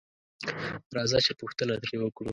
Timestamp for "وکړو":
1.99-2.29